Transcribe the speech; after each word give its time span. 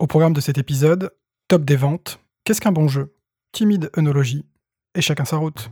Au 0.00 0.06
programme 0.06 0.32
de 0.32 0.40
cet 0.40 0.56
épisode, 0.56 1.12
top 1.46 1.62
des 1.66 1.76
ventes, 1.76 2.20
qu'est-ce 2.44 2.62
qu'un 2.62 2.72
bon 2.72 2.88
jeu, 2.88 3.14
timide 3.52 3.90
œnologie, 3.98 4.46
et 4.94 5.02
chacun 5.02 5.26
sa 5.26 5.36
route. 5.36 5.70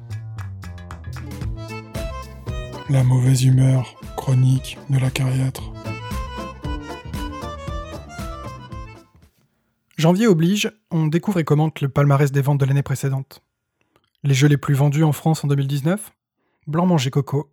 La 2.90 3.04
mauvaise 3.04 3.42
humeur 3.44 3.98
chronique 4.18 4.76
de 4.90 4.98
la 4.98 5.10
cariatre. 5.10 5.72
Janvier 9.96 10.26
oblige, 10.26 10.70
on 10.90 11.06
découvre 11.06 11.38
et 11.38 11.44
commente 11.44 11.80
le 11.80 11.88
palmarès 11.88 12.30
des 12.30 12.42
ventes 12.42 12.60
de 12.60 12.66
l'année 12.66 12.82
précédente. 12.82 13.42
Les 14.24 14.34
jeux 14.34 14.48
les 14.48 14.58
plus 14.58 14.74
vendus 14.74 15.04
en 15.04 15.12
France 15.12 15.42
en 15.42 15.48
2019 15.48 16.12
Blanc 16.66 16.84
Manger 16.84 17.10
Coco, 17.10 17.50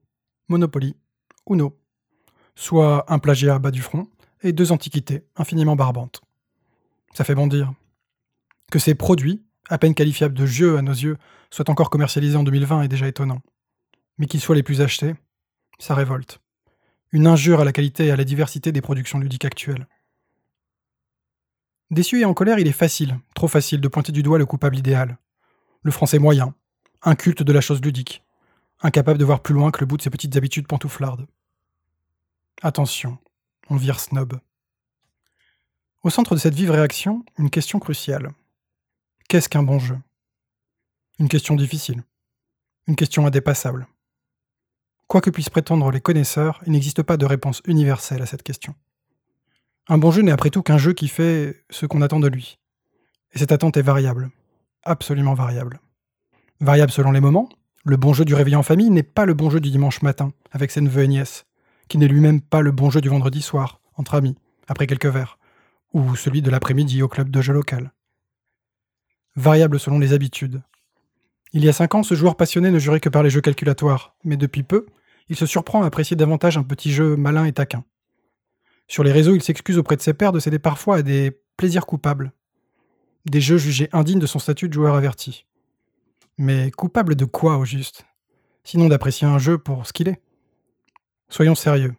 Monopoly, 0.50 0.98
Uno. 1.50 1.80
Soit 2.54 3.06
un 3.08 3.20
plagiat 3.20 3.56
à 3.56 3.60
bas 3.60 3.72
du 3.72 3.82
front 3.82 4.10
et 4.44 4.52
deux 4.52 4.74
antiquités 4.74 5.26
infiniment 5.38 5.78
barbantes. 5.78 6.22
Ça 7.16 7.24
fait 7.24 7.34
bondir. 7.34 7.74
Que 8.70 8.78
ces 8.78 8.94
produits, 8.94 9.42
à 9.70 9.78
peine 9.78 9.96
qualifiables 9.96 10.38
de 10.38 10.46
jeux 10.46 10.78
à 10.78 10.82
nos 10.82 10.92
yeux, 10.92 11.18
soient 11.50 11.70
encore 11.70 11.90
commercialisés 11.90 12.36
en 12.36 12.44
2020 12.44 12.82
est 12.82 12.88
déjà 12.90 13.08
étonnant. 13.08 13.42
Mais 14.18 14.26
qu'ils 14.26 14.42
soient 14.42 14.56
les 14.56 14.64
plus 14.64 14.82
achetés, 14.82 15.16
ça 15.80 15.96
révolte. 15.96 16.42
Une 17.14 17.26
injure 17.26 17.62
à 17.62 17.64
la 17.64 17.72
qualité 17.72 18.08
et 18.08 18.12
à 18.12 18.18
la 18.18 18.26
diversité 18.26 18.74
des 18.74 18.82
productions 18.82 19.18
ludiques 19.18 19.46
actuelles. 19.46 19.88
Déçu 21.90 22.20
et 22.20 22.26
en 22.26 22.34
colère, 22.34 22.60
il 22.60 22.68
est 22.68 22.74
facile, 22.74 23.18
trop 23.34 23.48
facile, 23.48 23.80
de 23.80 23.88
pointer 23.88 24.12
du 24.12 24.22
doigt 24.22 24.38
le 24.38 24.46
coupable 24.46 24.78
idéal. 24.78 25.18
Le 25.84 25.92
français 25.92 26.20
moyen, 26.20 26.54
inculte 27.02 27.44
de 27.44 27.54
la 27.54 27.62
chose 27.62 27.80
ludique, 27.80 28.26
incapable 28.82 29.20
de 29.20 29.26
voir 29.26 29.42
plus 29.42 29.54
loin 29.54 29.72
que 29.72 29.80
le 29.80 29.86
bout 29.86 29.96
de 29.96 30.02
ses 30.02 30.10
petites 30.10 30.36
habitudes 30.36 30.68
pantouflardes. 30.68 31.28
Attention, 32.62 33.18
on 33.70 33.78
vire 33.78 34.02
snob. 34.02 34.38
Au 36.06 36.12
centre 36.12 36.36
de 36.36 36.40
cette 36.40 36.54
vive 36.54 36.70
réaction, 36.70 37.26
une 37.40 37.50
question 37.50 37.80
cruciale. 37.80 38.30
Qu'est-ce 39.28 39.50
qu'un 39.50 39.64
bon 39.64 39.80
jeu? 39.80 39.98
Une 41.18 41.28
question 41.28 41.56
difficile. 41.56 42.04
Une 42.86 42.96
question 42.96 43.26
indépassable. 43.26 43.88
Quoi 45.08 45.20
que 45.20 45.32
puissent 45.32 45.50
prétendre 45.50 45.90
les 45.90 46.02
connaisseurs, 46.02 46.62
il 46.68 46.74
n'existe 46.74 47.02
pas 47.02 47.18
de 47.18 47.26
réponse 47.26 47.64
universelle 47.66 48.22
à 48.22 48.28
cette 48.28 48.44
question. 48.44 48.76
Un 49.88 49.98
bon 49.98 50.12
jeu 50.12 50.22
n'est 50.22 50.32
après 50.32 50.52
tout 50.52 50.62
qu'un 50.62 50.78
jeu 50.78 50.94
qui 50.94 51.08
fait 51.08 51.66
ce 51.72 51.88
qu'on 51.88 52.04
attend 52.04 52.20
de 52.20 52.28
lui. 52.28 52.60
Et 53.34 53.40
cette 53.40 53.52
attente 53.52 53.76
est 53.76 53.82
variable. 53.82 54.30
Absolument 54.84 55.34
variable. 55.34 55.80
Variable 56.60 56.92
selon 56.92 57.14
les 57.14 57.20
moments. 57.20 57.50
Le 57.84 57.98
bon 57.98 58.14
jeu 58.14 58.26
du 58.26 58.36
réveil 58.36 58.56
en 58.56 58.62
famille 58.62 58.92
n'est 58.92 59.02
pas 59.02 59.26
le 59.26 59.34
bon 59.34 59.50
jeu 59.50 59.60
du 59.60 59.72
dimanche 59.72 60.04
matin, 60.04 60.34
avec 60.52 60.70
ses 60.70 60.82
neveux 60.82 61.02
et 61.02 61.08
nièces, 61.08 61.48
qui 61.88 61.98
n'est 61.98 62.08
lui-même 62.08 62.42
pas 62.42 62.62
le 62.62 62.72
bon 62.72 62.92
jeu 62.92 63.02
du 63.02 63.10
vendredi 63.10 63.42
soir, 63.42 63.82
entre 63.96 64.14
amis, 64.14 64.36
après 64.68 64.86
quelques 64.86 65.08
verres, 65.08 65.40
ou 65.96 66.14
celui 66.18 66.42
de 66.42 66.52
l'après-midi 66.52 67.02
au 67.02 67.08
club 67.08 67.30
de 67.30 67.42
jeu 67.42 67.54
local. 67.54 67.94
Variable 69.38 69.80
selon 69.80 69.98
les 69.98 70.12
habitudes. 70.12 70.62
Il 71.54 71.64
y 71.64 71.70
a 71.70 71.74
cinq 71.74 71.96
ans, 71.96 72.04
ce 72.04 72.16
joueur 72.16 72.36
passionné 72.36 72.70
ne 72.70 72.80
jurait 72.80 73.00
que 73.00 73.08
par 73.08 73.24
les 73.24 73.30
jeux 73.30 73.40
calculatoires, 73.40 74.14
mais 74.26 74.36
depuis 74.36 74.64
peu, 74.64 74.88
il 75.30 75.38
se 75.38 75.46
surprend 75.46 75.84
à 75.84 75.86
apprécier 75.86 76.18
davantage 76.18 76.58
un 76.58 76.64
petit 76.64 76.92
jeu 76.92 77.16
malin 77.16 77.46
et 77.46 77.54
taquin. 77.54 77.86
Sur 78.90 79.06
les 79.06 79.14
réseaux, 79.14 79.36
il 79.36 79.42
s'excuse 79.42 79.78
auprès 79.78 79.96
de 79.96 80.02
ses 80.02 80.14
pairs 80.14 80.34
de 80.34 80.42
céder 80.42 80.60
parfois 80.60 80.98
à 80.98 81.02
des 81.02 81.32
plaisirs 81.56 81.86
coupables, 81.86 82.34
des 83.26 83.40
jeux 83.40 83.58
jugés 83.58 83.88
indignes 83.94 84.20
de 84.20 84.28
son 84.28 84.38
statut 84.38 84.68
de 84.68 84.74
joueur 84.74 84.96
averti. 84.96 85.46
Mais 86.38 86.72
coupable 86.72 87.16
de 87.16 87.24
quoi 87.24 87.58
au 87.58 87.64
juste? 87.64 88.06
Sinon 88.66 88.90
d'apprécier 88.90 89.26
un 89.26 89.38
jeu 89.38 89.58
pour 89.58 89.88
ce 89.88 89.94
qu'il 89.94 90.10
est. 90.10 90.22
Soyons 91.30 91.56
sérieux. 91.56 91.96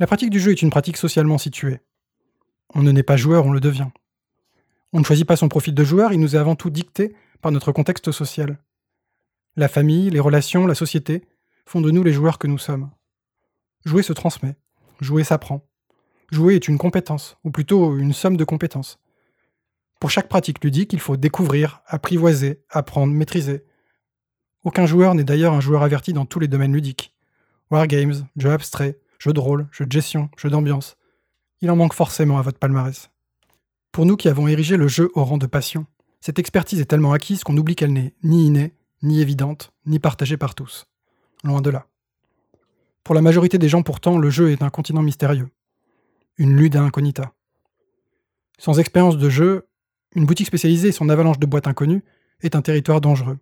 La 0.00 0.08
pratique 0.08 0.30
du 0.30 0.40
jeu 0.40 0.50
est 0.50 0.62
une 0.62 0.70
pratique 0.70 0.96
socialement 0.96 1.38
située. 1.38 1.78
On 2.74 2.82
ne 2.82 2.92
naît 2.92 3.02
pas 3.02 3.16
joueur, 3.16 3.46
on 3.46 3.52
le 3.52 3.60
devient. 3.60 3.88
On 4.92 5.00
ne 5.00 5.04
choisit 5.04 5.26
pas 5.26 5.36
son 5.36 5.48
profil 5.48 5.74
de 5.74 5.84
joueur, 5.84 6.12
il 6.12 6.20
nous 6.20 6.36
est 6.36 6.38
avant 6.38 6.56
tout 6.56 6.70
dicté 6.70 7.14
par 7.40 7.52
notre 7.52 7.72
contexte 7.72 8.12
social. 8.12 8.58
La 9.56 9.68
famille, 9.68 10.10
les 10.10 10.20
relations, 10.20 10.66
la 10.66 10.74
société 10.74 11.24
font 11.66 11.80
de 11.80 11.90
nous 11.90 12.02
les 12.02 12.12
joueurs 12.12 12.38
que 12.38 12.46
nous 12.46 12.58
sommes. 12.58 12.90
Jouer 13.84 14.02
se 14.02 14.12
transmet, 14.12 14.56
jouer 15.00 15.24
s'apprend. 15.24 15.66
Jouer 16.30 16.54
est 16.54 16.68
une 16.68 16.78
compétence, 16.78 17.36
ou 17.42 17.50
plutôt 17.50 17.96
une 17.96 18.12
somme 18.12 18.36
de 18.36 18.44
compétences. 18.44 19.00
Pour 19.98 20.10
chaque 20.10 20.28
pratique 20.28 20.62
ludique, 20.62 20.92
il 20.92 21.00
faut 21.00 21.16
découvrir, 21.16 21.82
apprivoiser, 21.86 22.62
apprendre, 22.70 23.12
maîtriser. 23.12 23.64
Aucun 24.62 24.86
joueur 24.86 25.14
n'est 25.14 25.24
d'ailleurs 25.24 25.54
un 25.54 25.60
joueur 25.60 25.82
averti 25.82 26.12
dans 26.12 26.26
tous 26.26 26.38
les 26.38 26.48
domaines 26.48 26.72
ludiques. 26.72 27.14
Wargames, 27.70 28.26
jeux 28.36 28.52
abstraits, 28.52 29.00
jeux 29.18 29.32
de 29.32 29.40
rôle, 29.40 29.68
jeux 29.72 29.86
de 29.86 29.92
gestion, 29.92 30.30
jeux 30.36 30.50
d'ambiance, 30.50 30.96
il 31.60 31.70
en 31.70 31.76
manque 31.76 31.94
forcément 31.94 32.38
à 32.38 32.42
votre 32.42 32.58
palmarès. 32.58 33.10
Pour 33.92 34.06
nous 34.06 34.16
qui 34.16 34.28
avons 34.28 34.48
érigé 34.48 34.76
le 34.76 34.88
jeu 34.88 35.10
au 35.14 35.24
rang 35.24 35.38
de 35.38 35.46
passion, 35.46 35.86
cette 36.20 36.38
expertise 36.38 36.80
est 36.80 36.86
tellement 36.86 37.12
acquise 37.12 37.44
qu'on 37.44 37.56
oublie 37.56 37.76
qu'elle 37.76 37.92
n'est 37.92 38.14
ni 38.22 38.46
innée, 38.46 38.74
ni 39.02 39.20
évidente, 39.20 39.72
ni 39.86 39.98
partagée 39.98 40.36
par 40.36 40.54
tous. 40.54 40.86
Loin 41.44 41.60
de 41.60 41.70
là. 41.70 41.86
Pour 43.04 43.14
la 43.14 43.22
majorité 43.22 43.58
des 43.58 43.68
gens 43.68 43.82
pourtant, 43.82 44.18
le 44.18 44.30
jeu 44.30 44.50
est 44.50 44.62
un 44.62 44.70
continent 44.70 45.02
mystérieux. 45.02 45.48
Une 46.36 46.56
lude 46.56 46.76
incognita. 46.76 47.32
Sans 48.58 48.78
expérience 48.78 49.16
de 49.16 49.30
jeu, 49.30 49.66
une 50.14 50.26
boutique 50.26 50.46
spécialisée 50.46 50.88
et 50.88 50.92
son 50.92 51.08
avalanche 51.08 51.38
de 51.38 51.46
boîtes 51.46 51.66
inconnues 51.66 52.04
est 52.42 52.54
un 52.54 52.62
territoire 52.62 53.00
dangereux. 53.00 53.38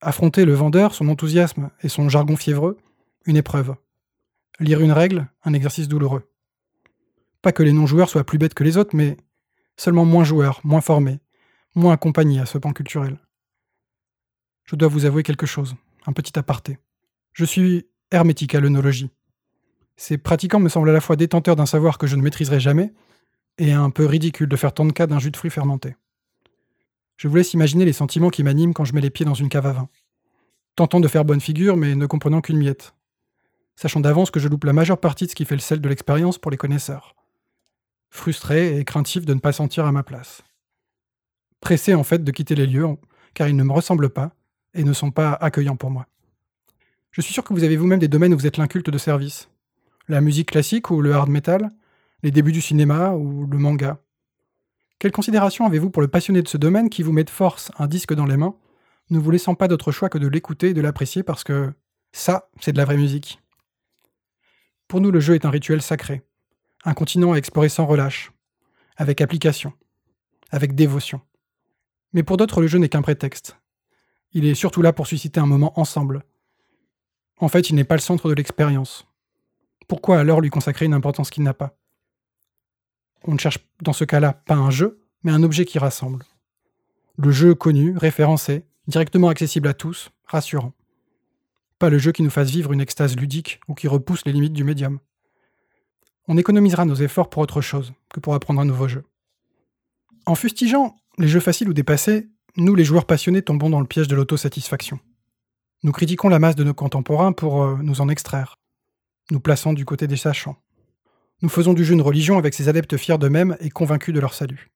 Affronter 0.00 0.44
le 0.44 0.54
vendeur, 0.54 0.94
son 0.94 1.08
enthousiasme 1.08 1.70
et 1.82 1.88
son 1.88 2.08
jargon 2.08 2.36
fiévreux, 2.36 2.78
une 3.24 3.36
épreuve. 3.36 3.74
Lire 4.60 4.80
une 4.80 4.92
règle, 4.92 5.28
un 5.44 5.54
exercice 5.54 5.88
douloureux. 5.88 6.28
Pas 7.42 7.52
que 7.52 7.62
les 7.62 7.72
non-joueurs 7.72 8.10
soient 8.10 8.24
plus 8.24 8.38
bêtes 8.38 8.54
que 8.54 8.64
les 8.64 8.76
autres, 8.76 8.96
mais 8.96 9.16
seulement 9.76 10.04
moins 10.04 10.24
joueurs, 10.24 10.60
moins 10.64 10.80
formés, 10.80 11.20
moins 11.74 11.94
accompagnés 11.94 12.40
à 12.40 12.46
ce 12.46 12.58
pan 12.58 12.72
culturel. 12.72 13.18
Je 14.64 14.76
dois 14.76 14.88
vous 14.88 15.04
avouer 15.04 15.22
quelque 15.22 15.46
chose, 15.46 15.76
un 16.06 16.12
petit 16.12 16.38
aparté. 16.38 16.78
Je 17.32 17.44
suis 17.44 17.86
hermétique 18.10 18.54
à 18.54 18.60
l'œnologie. 18.60 19.10
Ces 19.96 20.18
pratiquants 20.18 20.60
me 20.60 20.68
semblent 20.68 20.90
à 20.90 20.92
la 20.92 21.00
fois 21.00 21.16
détenteurs 21.16 21.56
d'un 21.56 21.66
savoir 21.66 21.98
que 21.98 22.06
je 22.06 22.16
ne 22.16 22.22
maîtriserai 22.22 22.60
jamais, 22.60 22.92
et 23.58 23.72
un 23.72 23.90
peu 23.90 24.04
ridicule 24.04 24.48
de 24.48 24.56
faire 24.56 24.72
tant 24.72 24.84
de 24.84 24.92
cas 24.92 25.06
d'un 25.06 25.18
jus 25.18 25.30
de 25.30 25.36
fruits 25.36 25.50
fermenté. 25.50 25.96
Je 27.16 27.26
vous 27.26 27.36
laisse 27.36 27.54
imaginer 27.54 27.84
les 27.84 27.92
sentiments 27.92 28.30
qui 28.30 28.44
m'animent 28.44 28.74
quand 28.74 28.84
je 28.84 28.94
mets 28.94 29.00
les 29.00 29.10
pieds 29.10 29.26
dans 29.26 29.34
une 29.34 29.48
cave 29.48 29.66
à 29.66 29.72
vin. 29.72 29.88
Tentant 30.76 31.00
de 31.00 31.08
faire 31.08 31.24
bonne 31.24 31.40
figure, 31.40 31.76
mais 31.76 31.96
ne 31.96 32.06
comprenant 32.06 32.40
qu'une 32.40 32.58
miette. 32.58 32.94
Sachant 33.74 34.00
d'avance 34.00 34.30
que 34.30 34.38
je 34.38 34.48
loupe 34.48 34.64
la 34.64 34.72
majeure 34.72 35.00
partie 35.00 35.24
de 35.24 35.30
ce 35.30 35.34
qui 35.34 35.44
fait 35.44 35.56
le 35.56 35.60
sel 35.60 35.80
de 35.80 35.88
l'expérience 35.88 36.38
pour 36.38 36.52
les 36.52 36.56
connaisseurs 36.56 37.16
frustré 38.10 38.78
et 38.78 38.84
craintif 38.84 39.24
de 39.24 39.34
ne 39.34 39.40
pas 39.40 39.52
sentir 39.52 39.86
à 39.86 39.92
ma 39.92 40.02
place. 40.02 40.42
Pressé 41.60 41.94
en 41.94 42.04
fait 42.04 42.22
de 42.24 42.30
quitter 42.30 42.54
les 42.54 42.66
lieux, 42.66 42.86
car 43.34 43.48
ils 43.48 43.56
ne 43.56 43.64
me 43.64 43.72
ressemblent 43.72 44.10
pas 44.10 44.32
et 44.74 44.84
ne 44.84 44.92
sont 44.92 45.10
pas 45.10 45.32
accueillants 45.32 45.76
pour 45.76 45.90
moi. 45.90 46.06
Je 47.10 47.20
suis 47.20 47.32
sûr 47.32 47.44
que 47.44 47.52
vous 47.52 47.64
avez 47.64 47.76
vous-même 47.76 47.98
des 47.98 48.08
domaines 48.08 48.34
où 48.34 48.38
vous 48.38 48.46
êtes 48.46 48.58
l'inculte 48.58 48.90
de 48.90 48.98
service. 48.98 49.48
La 50.08 50.20
musique 50.20 50.50
classique 50.50 50.90
ou 50.90 51.00
le 51.00 51.12
hard 51.12 51.28
metal, 51.28 51.70
les 52.22 52.30
débuts 52.30 52.52
du 52.52 52.60
cinéma 52.60 53.12
ou 53.12 53.46
le 53.46 53.58
manga. 53.58 53.98
Quelle 54.98 55.12
considération 55.12 55.66
avez-vous 55.66 55.90
pour 55.90 56.02
le 56.02 56.08
passionné 56.08 56.42
de 56.42 56.48
ce 56.48 56.56
domaine 56.56 56.90
qui 56.90 57.02
vous 57.02 57.12
met 57.12 57.24
de 57.24 57.30
force 57.30 57.70
un 57.78 57.86
disque 57.86 58.14
dans 58.14 58.26
les 58.26 58.36
mains, 58.36 58.56
ne 59.10 59.18
vous 59.18 59.30
laissant 59.30 59.54
pas 59.54 59.68
d'autre 59.68 59.92
choix 59.92 60.08
que 60.08 60.18
de 60.18 60.26
l'écouter 60.26 60.70
et 60.70 60.74
de 60.74 60.80
l'apprécier 60.80 61.22
parce 61.22 61.44
que 61.44 61.72
ça, 62.12 62.50
c'est 62.60 62.72
de 62.72 62.78
la 62.78 62.84
vraie 62.84 62.96
musique? 62.96 63.40
Pour 64.88 65.00
nous, 65.00 65.10
le 65.10 65.20
jeu 65.20 65.34
est 65.34 65.44
un 65.44 65.50
rituel 65.50 65.82
sacré, 65.82 66.22
un 66.84 66.94
continent 66.94 67.32
à 67.32 67.36
explorer 67.36 67.68
sans 67.68 67.86
relâche, 67.86 68.32
avec 68.96 69.20
application, 69.20 69.72
avec 70.50 70.74
dévotion. 70.74 71.20
Mais 72.12 72.22
pour 72.22 72.36
d'autres, 72.36 72.60
le 72.60 72.66
jeu 72.66 72.78
n'est 72.78 72.88
qu'un 72.88 73.02
prétexte. 73.02 73.56
Il 74.32 74.44
est 74.44 74.54
surtout 74.54 74.82
là 74.82 74.92
pour 74.92 75.06
susciter 75.06 75.40
un 75.40 75.46
moment 75.46 75.78
ensemble. 75.78 76.24
En 77.38 77.48
fait, 77.48 77.70
il 77.70 77.76
n'est 77.76 77.84
pas 77.84 77.96
le 77.96 78.00
centre 78.00 78.28
de 78.28 78.34
l'expérience. 78.34 79.06
Pourquoi 79.86 80.18
alors 80.18 80.40
lui 80.40 80.50
consacrer 80.50 80.86
une 80.86 80.94
importance 80.94 81.30
qu'il 81.30 81.42
n'a 81.42 81.54
pas? 81.54 81.76
On 83.24 83.34
ne 83.34 83.38
cherche 83.38 83.58
dans 83.82 83.92
ce 83.92 84.04
cas-là 84.04 84.32
pas 84.32 84.54
un 84.54 84.70
jeu, 84.70 85.04
mais 85.22 85.32
un 85.32 85.42
objet 85.42 85.64
qui 85.64 85.78
rassemble. 85.78 86.24
Le 87.16 87.30
jeu 87.30 87.54
connu, 87.54 87.96
référencé, 87.96 88.64
directement 88.86 89.28
accessible 89.28 89.68
à 89.68 89.74
tous, 89.74 90.10
rassurant. 90.24 90.72
Pas 91.78 91.90
le 91.90 91.98
jeu 91.98 92.12
qui 92.12 92.22
nous 92.22 92.30
fasse 92.30 92.50
vivre 92.50 92.72
une 92.72 92.80
extase 92.80 93.16
ludique 93.16 93.60
ou 93.68 93.74
qui 93.74 93.88
repousse 93.88 94.24
les 94.24 94.32
limites 94.32 94.52
du 94.52 94.64
médium 94.64 95.00
on 96.28 96.36
économisera 96.36 96.84
nos 96.84 96.94
efforts 96.94 97.30
pour 97.30 97.42
autre 97.42 97.60
chose 97.60 97.92
que 98.10 98.20
pour 98.20 98.34
apprendre 98.34 98.60
un 98.60 98.66
nouveau 98.66 98.86
jeu. 98.86 99.04
En 100.26 100.34
fustigeant 100.34 100.94
les 101.16 101.26
jeux 101.26 101.40
faciles 101.40 101.68
ou 101.68 101.72
dépassés, 101.72 102.28
nous, 102.56 102.74
les 102.74 102.84
joueurs 102.84 103.06
passionnés, 103.06 103.42
tombons 103.42 103.70
dans 103.70 103.80
le 103.80 103.86
piège 103.86 104.08
de 104.08 104.14
l'autosatisfaction. 104.14 105.00
Nous 105.82 105.92
critiquons 105.92 106.28
la 106.28 106.38
masse 106.38 106.56
de 106.56 106.64
nos 106.64 106.74
contemporains 106.74 107.32
pour 107.32 107.62
euh, 107.62 107.78
nous 107.82 108.00
en 108.00 108.08
extraire, 108.08 108.58
nous 109.30 109.40
plaçant 109.40 109.72
du 109.72 109.84
côté 109.84 110.06
des 110.06 110.16
sachants. 110.16 110.56
Nous 111.40 111.48
faisons 111.48 111.72
du 111.72 111.84
jeu 111.84 111.94
une 111.94 112.02
religion 112.02 112.36
avec 112.36 112.52
ses 112.52 112.68
adeptes 112.68 112.96
fiers 112.96 113.16
d'eux-mêmes 113.16 113.56
et 113.60 113.70
convaincus 113.70 114.12
de 114.12 114.20
leur 114.20 114.34
salut. 114.34 114.70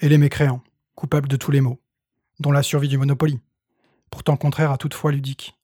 Et 0.00 0.08
les 0.08 0.18
mécréants, 0.18 0.62
coupables 0.94 1.28
de 1.28 1.36
tous 1.36 1.52
les 1.52 1.60
maux, 1.60 1.80
dont 2.40 2.50
la 2.50 2.62
survie 2.62 2.88
du 2.88 2.98
Monopoly, 2.98 3.38
pourtant 4.10 4.36
contraire 4.36 4.72
à 4.72 4.78
toute 4.78 4.94
foi 4.94 5.12
ludique. 5.12 5.54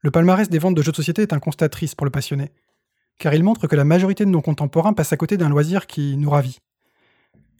Le 0.00 0.10
palmarès 0.10 0.50
des 0.50 0.58
ventes 0.58 0.74
de 0.74 0.82
jeux 0.82 0.90
de 0.90 0.96
société 0.96 1.22
est 1.22 1.32
un 1.32 1.38
constat 1.38 1.68
pour 1.96 2.04
le 2.04 2.10
passionné, 2.10 2.50
car 3.18 3.34
il 3.34 3.44
montre 3.44 3.66
que 3.66 3.76
la 3.76 3.84
majorité 3.84 4.24
de 4.24 4.30
nos 4.30 4.42
contemporains 4.42 4.92
passent 4.92 5.12
à 5.12 5.16
côté 5.16 5.36
d'un 5.36 5.48
loisir 5.48 5.86
qui 5.86 6.16
nous 6.16 6.30
ravit. 6.30 6.60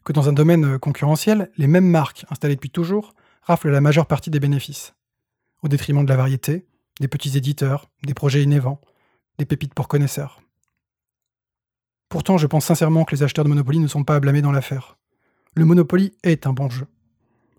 que 0.04 0.12
dans 0.12 0.28
un 0.28 0.34
domaine 0.34 0.78
concurrentiel, 0.78 1.50
les 1.56 1.66
mêmes 1.66 1.88
marques 1.88 2.26
installées 2.30 2.56
depuis 2.56 2.68
toujours 2.68 3.14
raflent 3.42 3.70
la 3.70 3.80
majeure 3.80 4.06
partie 4.06 4.28
des 4.28 4.40
bénéfices, 4.40 4.94
au 5.62 5.68
détriment 5.68 6.04
de 6.04 6.10
la 6.10 6.16
variété, 6.16 6.66
des 7.00 7.08
petits 7.08 7.38
éditeurs, 7.38 7.88
des 8.02 8.12
projets 8.12 8.42
innovants, 8.42 8.80
des 9.38 9.46
pépites 9.46 9.72
pour 9.72 9.88
connaisseurs. 9.88 10.40
Pourtant, 12.08 12.38
je 12.38 12.46
pense 12.46 12.66
sincèrement 12.66 13.04
que 13.04 13.14
les 13.14 13.22
acheteurs 13.22 13.44
de 13.44 13.48
Monopoly 13.48 13.80
ne 13.80 13.88
sont 13.88 14.04
pas 14.04 14.16
à 14.16 14.20
blâmer 14.20 14.42
dans 14.42 14.52
l'affaire. 14.52 14.98
Le 15.54 15.64
Monopoly 15.64 16.12
est 16.22 16.46
un 16.46 16.52
bon 16.52 16.68
jeu. 16.68 16.86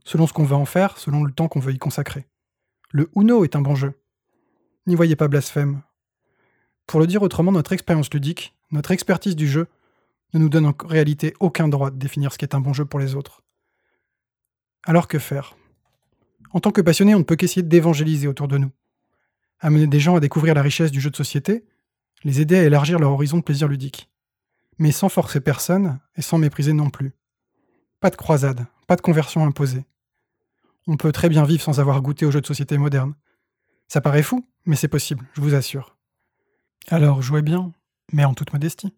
Selon 0.03 0.27
ce 0.27 0.33
qu'on 0.33 0.45
veut 0.45 0.56
en 0.56 0.65
faire, 0.65 0.98
selon 0.98 1.24
le 1.24 1.31
temps 1.31 1.48
qu'on 1.48 1.59
veut 1.59 1.74
y 1.74 1.80
consacrer. 1.80 2.27
Le 2.91 3.09
Uno 3.15 3.44
est 3.44 3.56
un 3.56 3.62
bon 3.62 3.75
jeu. 3.75 4.00
N'y 4.88 4.95
voyez 4.95 5.15
pas 5.15 5.27
blasphème. 5.27 5.81
Pour 6.87 6.99
le 6.99 7.07
dire 7.07 7.21
autrement, 7.21 7.51
notre 7.51 7.73
expérience 7.73 8.13
ludique, 8.13 8.55
notre 8.71 8.91
expertise 8.91 9.35
du 9.35 9.47
jeu, 9.47 9.67
ne 10.33 10.39
nous 10.39 10.49
donne 10.49 10.65
en 10.65 10.73
réalité 10.85 11.33
aucun 11.39 11.67
droit 11.67 11.91
de 11.91 11.97
définir 11.97 12.31
ce 12.31 12.37
qu'est 12.37 12.55
un 12.55 12.59
bon 12.59 12.73
jeu 12.73 12.85
pour 12.85 12.99
les 12.99 13.15
autres. 13.15 13.41
Alors 14.83 15.07
que 15.07 15.19
faire? 15.19 15.55
En 16.51 16.59
tant 16.59 16.71
que 16.71 16.81
passionné, 16.81 17.15
on 17.15 17.19
ne 17.19 17.23
peut 17.23 17.35
qu'essayer 17.35 17.63
d'évangéliser 17.63 18.27
autour 18.27 18.47
de 18.47 18.57
nous. 18.57 18.71
Amener 19.59 19.87
des 19.87 19.99
gens 19.99 20.15
à 20.15 20.19
découvrir 20.19 20.53
la 20.53 20.61
richesse 20.61 20.91
du 20.91 21.01
jeu 21.01 21.09
de 21.09 21.15
société, 21.15 21.65
les 22.23 22.41
aider 22.41 22.57
à 22.57 22.63
élargir 22.63 22.99
leur 22.99 23.11
horizon 23.11 23.38
de 23.38 23.43
plaisir 23.43 23.67
ludique. 23.67 24.09
Mais 24.77 24.91
sans 24.91 25.09
forcer 25.09 25.39
personne 25.39 25.99
et 26.15 26.21
sans 26.21 26.38
mépriser 26.38 26.73
non 26.73 26.89
plus. 26.89 27.13
Pas 27.99 28.09
de 28.09 28.15
croisade, 28.15 28.65
pas 28.88 28.95
de 28.95 29.01
conversion 29.01 29.45
imposée. 29.45 29.85
On 30.88 30.97
peut 30.97 31.11
très 31.11 31.29
bien 31.29 31.45
vivre 31.45 31.63
sans 31.63 31.79
avoir 31.79 32.01
goûté 32.01 32.25
aux 32.25 32.31
jeux 32.31 32.41
de 32.41 32.45
société 32.45 32.77
modernes. 32.77 33.15
Ça 33.88 34.01
paraît 34.01 34.23
fou, 34.23 34.47
mais 34.65 34.75
c'est 34.75 34.88
possible, 34.88 35.25
je 35.33 35.41
vous 35.41 35.55
assure. 35.55 35.94
Alors 36.87 37.21
jouez 37.21 37.41
bien, 37.41 37.71
mais 38.13 38.25
en 38.25 38.33
toute 38.33 38.53
modestie. 38.53 38.93